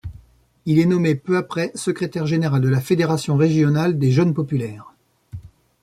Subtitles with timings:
[0.65, 4.93] Il est nommé peu après secrétaire général de la fédération régionale des jeunes populaires.